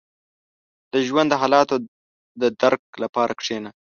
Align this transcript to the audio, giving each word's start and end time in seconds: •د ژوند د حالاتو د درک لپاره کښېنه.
•د 0.93 0.95
ژوند 1.07 1.27
د 1.31 1.35
حالاتو 1.41 1.75
د 2.41 2.43
درک 2.61 2.81
لپاره 3.03 3.31
کښېنه. 3.39 3.69